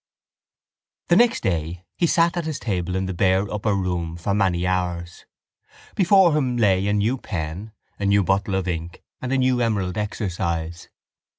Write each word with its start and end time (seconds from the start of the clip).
The 1.09 1.15
next 1.15 1.41
day 1.43 1.85
he 1.95 2.07
sat 2.07 2.35
at 2.35 2.45
his 2.45 2.57
table 2.57 2.95
in 2.95 3.05
the 3.05 3.13
bare 3.13 3.47
upper 3.53 3.75
room 3.75 4.17
for 4.17 4.33
many 4.33 4.65
hours. 4.65 5.25
Before 5.93 6.35
him 6.35 6.57
lay 6.57 6.87
a 6.87 6.93
new 6.93 7.19
pen, 7.19 7.71
a 7.99 8.07
new 8.07 8.23
bottle 8.23 8.55
of 8.55 8.67
ink 8.67 9.03
and 9.21 9.31
a 9.31 9.37
new 9.37 9.61
emerald 9.61 9.99
exercise. 9.99 10.89